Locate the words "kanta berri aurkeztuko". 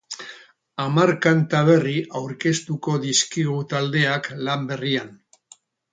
1.25-2.97